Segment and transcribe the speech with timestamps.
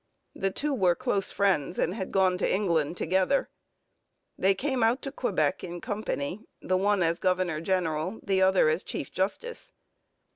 [0.33, 3.49] The two were close friends and had gone to England together.
[4.35, 8.81] They came out to Quebec in company, the one as governor general, the other as
[8.81, 9.71] chief justice.